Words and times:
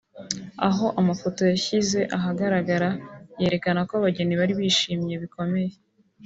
aho 0.67 0.85
amafoto 0.99 1.39
cyashyize 1.47 1.99
ahagaragara 2.17 2.89
yerekana 3.41 3.79
ko 3.87 3.93
abageni 3.99 4.33
bari 4.39 4.53
bishimye 4.59 5.15
bikomeye 5.23 5.73